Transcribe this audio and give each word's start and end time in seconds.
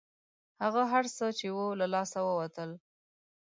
هغه 0.63 0.81
هر 0.93 1.05
څه 1.17 1.25
چې 1.39 1.47
وو 1.55 1.67
له 1.79 1.85
لاسه 1.93 2.19
ووتل. 2.23 2.69